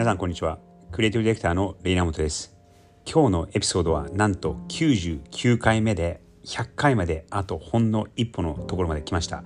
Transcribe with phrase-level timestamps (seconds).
[0.00, 0.58] 皆さんこんにちは。
[0.92, 2.56] クリエイティブディレクターのレイナモトです。
[3.04, 9.44] 今日のエピソードはなんと99回目で100回まであとほんの一歩のところまで来ました。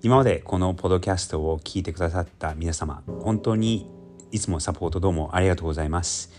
[0.00, 3.90] 今までこのポッドキャストを聞いてくださった皆様本当に
[4.30, 6.30] いつもサポートどうもありがとうございます。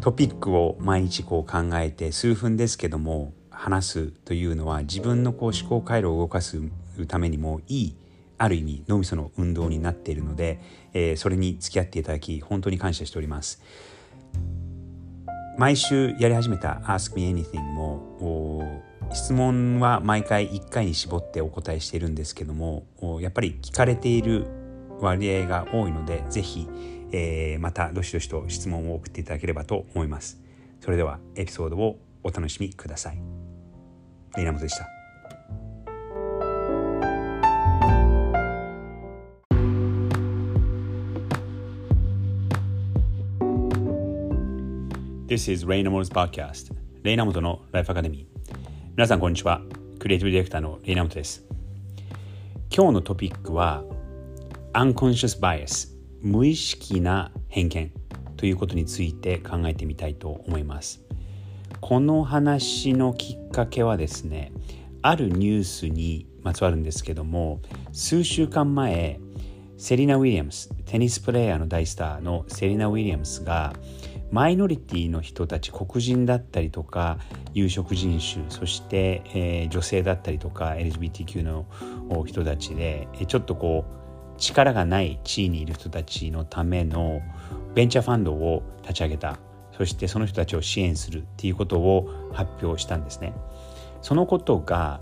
[0.00, 6.58] トピックを毎日こう考えて数分ですけども話すというのは自分のこう思考回路を動かす
[7.06, 7.96] ためにもいい
[8.38, 10.60] ある意味脳みその運動になっているので、
[10.92, 13.62] えー、それに付き合っていただき本当に感謝しております。
[15.56, 22.86] 毎週やり始めた Ask Me Anything も質問は毎回1回に絞ってお答えしているんですけども
[23.20, 24.46] やっぱり聞かれている
[25.00, 26.68] 割合が多いのでぜひ、
[27.12, 30.40] えー、またどしどしと質問を送っていただければと思います。
[30.80, 33.18] それではエピソードをお楽しみください。
[34.36, 35.03] レイナモトでした。
[45.34, 48.56] This is Ray Namoto's podcast レイナモトのライフアカデミー
[48.90, 49.62] 皆さんこんにちは。
[49.98, 51.44] クリエイティブディレクターのレイナモトです。
[52.72, 53.82] 今日のトピックは
[54.74, 55.88] Unconscious Bias
[56.20, 57.90] 無意識な偏見
[58.36, 61.02] ということについて考えてみたいと思います。
[61.80, 64.52] この話のきっかけはですね
[65.02, 67.60] あるニュースにまつわるんですけども
[67.92, 69.18] 数週間前
[69.76, 73.74] セリナ・ウィリアムステニスプレーヤーの大スターのセリナ・ウィリアムスが
[74.34, 77.18] マイノリティの人たち黒人だったりとか
[77.52, 81.66] 有色人種そして、えー、女性だったりとか LGBTQ の
[82.26, 87.20] 人たちでちょっとこう力がない地位にいる人たちのための
[87.76, 89.38] ベンチャーファンドを立ち上げた
[89.76, 93.34] そしてその人たちを支援するっていうことを発表したんですね。
[94.02, 95.00] そのことが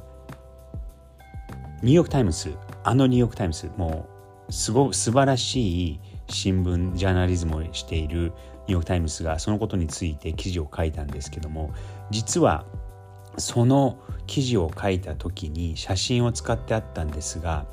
[1.82, 4.06] ニューヨーク・タイムズあのニューヨーク・タイムズも
[4.48, 8.32] うすご素晴らしい新聞ジャーナリズムをしている
[8.66, 11.72] ニューヨーク・タイムズがそのことについて記事を書いたんですけども
[12.10, 12.64] 実は
[13.38, 17.66] その記事を書いた時に写真を使ってあったんですが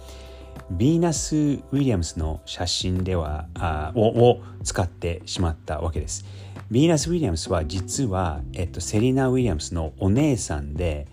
[0.73, 6.25] ヴィーナス・ウィリアムスの写真ではあを使ってしまったわけです。
[6.71, 11.07] ヴィーナス・ウィリアムスは実は、えっと、セリナ・ウィリアムスのお姉さんで、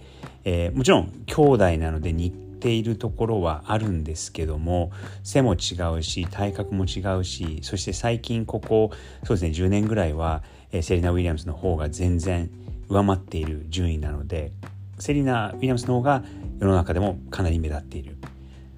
[0.45, 2.33] えー、もちろん兄弟なので似
[2.67, 4.91] ているところはあるんですけども
[5.23, 8.91] 背も違うし体格も違うしそして最近ここ
[9.23, 12.51] そうですね10年ぐらいは、えセリナ・ウィリアムスの方が全然
[12.89, 14.51] 上回っている順位なので
[14.99, 16.25] セリナ・ウィリアムスの方が
[16.59, 18.17] 世の中でもかなり目立っている。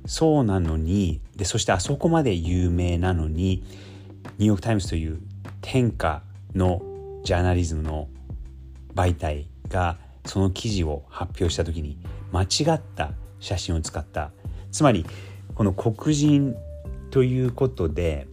[0.04, 3.62] そうなのにでそしてあそこまで有名なのに
[4.38, 5.20] ニューヨーク・タイムズという
[5.60, 6.22] 天下
[6.54, 6.82] の
[7.24, 8.08] ジャーナリズムの
[8.94, 9.96] 媒体が
[10.26, 11.98] その記事を発表した時に
[12.32, 14.30] 間違った写真を使った。
[14.70, 15.06] つまり
[15.54, 16.56] この黒人
[17.10, 18.26] ということで、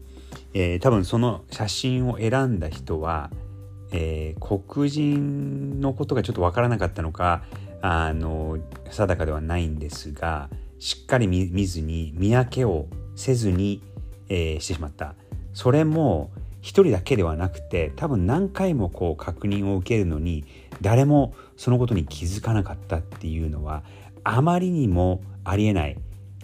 [0.53, 3.31] えー、多分その写真を選んだ人は、
[3.91, 7.43] えー、黒人のことがちょっと分からなかったのか
[7.81, 8.57] あの
[8.89, 10.49] 定かではないんですが
[10.79, 13.81] しっかり見ずに見分けをせずに、
[14.29, 15.15] えー、してしまった。
[15.53, 20.45] それも一人だけではなくて多分何回もこう確認を受けるのに
[20.81, 23.83] 誰もそのことに気づかなかったっていうのは
[24.25, 25.97] あまりにもありえない。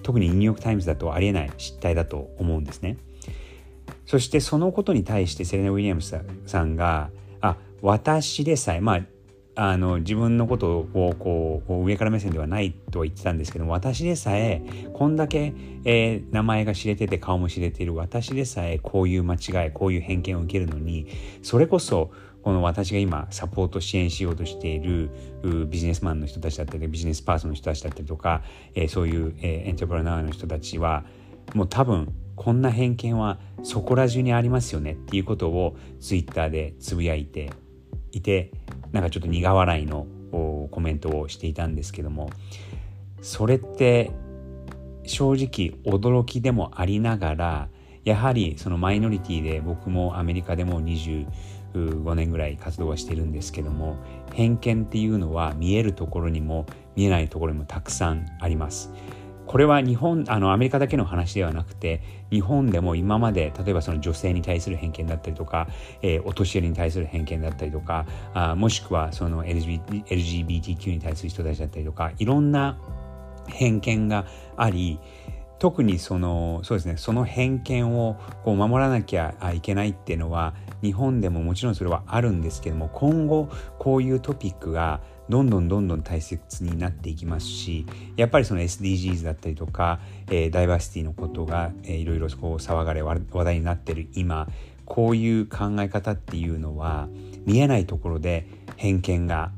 [0.03, 2.97] 特にニューヨーク・タイムズだとありえない失態だと思うんですね。
[4.05, 6.15] そしてそのことに対してセレナ・ウィリアムス
[6.45, 7.09] さんが
[7.39, 9.01] あ私でさえまあ
[9.55, 15.53] あの自分のことをこう上から目線ではないとは言ってたんですけど私でさえこんだけ、
[15.83, 21.07] えー、名前が知れてて顔も知れている私でさえこういう間違いこういう偏見を受けるのに
[21.43, 22.11] それこそ
[22.43, 25.11] この私が今サポート支援しようとしている
[25.67, 28.41] ビジネスマンの人たちだったりビジネスパーソンの人たちだったりとか、
[28.73, 31.05] えー、そういう、えー、エントプラナーの人たちは
[31.53, 37.51] もう多分こんな偏見はそこら中にありますよねっていうことをツイッターでつぶやいて
[38.11, 38.51] いて
[38.91, 42.29] なんかちょっと苦笑いのコメントをしていたんですけども
[43.21, 44.11] それって
[45.03, 47.69] 正直驚きでもありながら
[48.03, 51.27] やはりそのマイノリティで僕もアメリカでも20
[51.73, 53.97] 5年ぐらい活動はしてるんですけども
[54.33, 56.65] 偏見っていうのは見えるところにも
[56.95, 58.91] 見えないところにもたくさんあります。
[59.51, 65.67] これは日本あのアメリカだけの話ではなくて日本でも今まで例えばその女性に対する偏見だったりとか、
[66.01, 72.77] えー、お年寄りに対する偏見だったりとかあもしくはその LGBT LGBTQ に対する人たちだったりとかいろんな
[73.47, 74.25] 偏見が
[74.55, 75.01] あり
[75.61, 83.47] 特にそのそうですねその偏見をこう守らなきゃいけないっていうのは日本でももちろんそれはあるんですけども今後
[83.77, 87.85] こういうトピックがどんどんどんどん大切になっていきますし
[88.17, 89.99] やっぱりその SDGs だったりとか、
[90.31, 94.47] えー、ダイバーシティのことが、えー、いろいろこう騒がれ話題になってる今
[94.85, 97.07] こういう考え方っていうのは
[97.45, 98.47] 見えないところで
[98.77, 99.51] 偏見が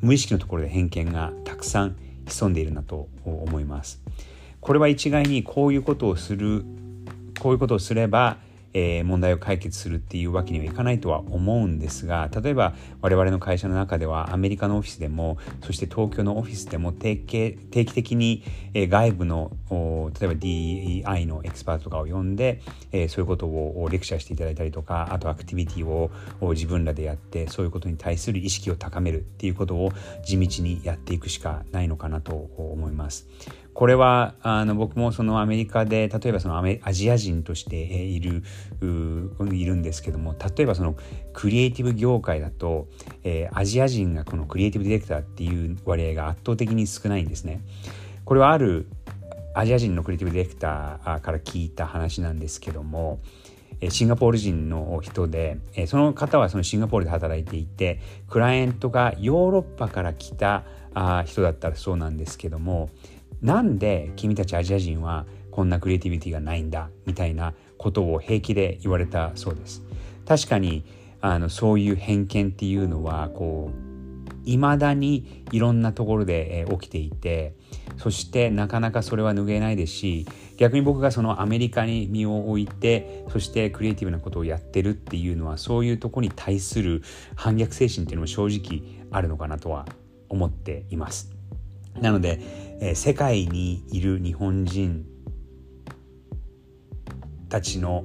[0.00, 1.96] 無意識のところで偏見がたくさん
[2.26, 4.00] 潜んでいるなと思います。
[4.60, 6.64] これは一概にこういうことをする
[7.40, 8.38] こういうことをすれば
[8.72, 19.50] えー、問題を解決するっていうわけにはいかないとは思うんですが例えば我々の会社の中ではアメリカのオフィスでもそして東京のオフィスでも定期定期的に、えー、外部の
[20.20, 22.60] 例えば DEI のエキスパートとかを呼んで、
[22.92, 26.10] えー、そういうことをレクチャーしていただいたりとかあとアクティビティを
[26.52, 29.92] 自分らでやってそういうことに対する意識を高めるっていうことを
[30.24, 33.28] 地道にやっていくしかないのかなと思います。
[33.74, 38.42] これはあの僕もそのアメリカで例えばそのアジア人としている
[38.82, 40.96] いるんですけども例えばその
[41.32, 42.88] クリエイティブ業界だと、
[43.24, 47.62] えー、アジア人がこのクリエイティブディレクターっていう割合が圧倒的に少ないんですね。
[48.24, 48.86] これはある
[49.54, 53.18] アジア人のクリエイティブディレクターから聞いた話なんですけども
[53.88, 60.64] シンガポール人の人でその方はそのシンガポールで働いていてクライアントがヨーロッパから来た
[61.24, 62.90] 人だったらそうなんですけども
[63.42, 69.82] なんで君たちアジア人はこんなクリエイティビティがないんだみたいなことを平気で言われたそうです。
[70.26, 70.84] 確かに
[71.20, 73.90] あのそういう偏見っていうのはこう
[74.44, 77.54] いまだにいろんなところで起きていて
[77.98, 80.26] そしてなかなかそれは拭えないですし
[80.56, 87.02] 逆に僕がそのアメリカに身を置いてそしてクリエイティブなことをやってるっていうのはそういうとこに対する
[87.34, 89.86] 反逆精神っていうのも正直あるのかなとは
[90.28, 91.39] 思っています。
[92.00, 92.40] なので、
[92.80, 95.04] えー、世界にいる日本人
[97.48, 98.04] たちの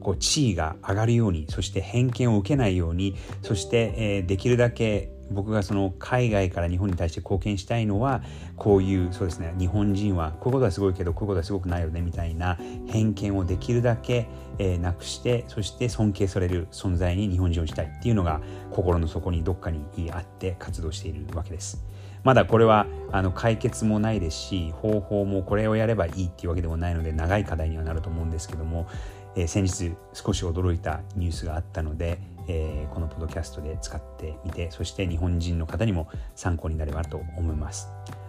[0.00, 8.22] こう地位が上がるようにそして偏見を受けないようにそして、えー、できるだけ僕がその海外から日本に対して貢献したいのは
[8.56, 14.26] こういうそうですね日本人はこういうことはすごいけどこういうことはすごくないよねみたいな偏見をできるだけ、
[14.58, 18.40] えー、なくしてそして尊敬される存在に日本人をしたいっていうのが
[18.70, 19.82] 心の底にどっかに
[20.12, 21.84] あって活動しているわけです。
[22.24, 28.86] まだこれはあの解決もないですし方法もこれをやればいいっていうわけでもないので長い課題にはなると思うんですけども、
[29.34, 37.88] えー、先日少し驚いたニュースがあったので、えー、このポッドキャストで使ってみてそして日本人の方にも参考になればと思います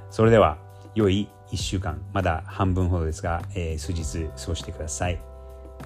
[0.09, 0.57] それでは
[0.95, 5.19] 良い1週間まだ半分ほどですが、えー、数日過ごしてください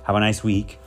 [0.06, 0.77] Have a nice week!